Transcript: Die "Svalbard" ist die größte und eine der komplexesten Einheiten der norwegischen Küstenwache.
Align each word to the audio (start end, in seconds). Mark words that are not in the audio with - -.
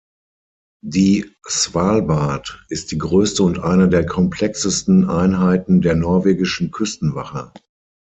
Die 0.83 1.31
"Svalbard" 1.47 2.65
ist 2.69 2.91
die 2.91 2.97
größte 2.97 3.43
und 3.43 3.59
eine 3.59 3.87
der 3.87 4.03
komplexesten 4.03 5.07
Einheiten 5.07 5.81
der 5.81 5.93
norwegischen 5.93 6.71
Küstenwache. 6.71 7.53